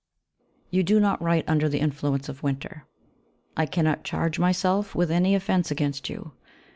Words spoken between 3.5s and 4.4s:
I cannot charge